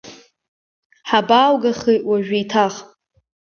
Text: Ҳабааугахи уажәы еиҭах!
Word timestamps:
Ҳабааугахи 1.09 1.97
уажәы 2.09 2.35
еиҭах! 2.37 2.75